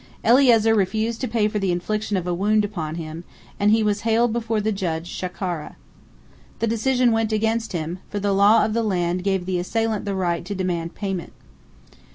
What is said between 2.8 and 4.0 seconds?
him, and he